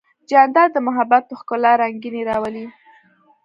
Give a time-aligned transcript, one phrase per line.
[0.29, 2.65] جانداد د محبت په ښکلا رنګینی راولي.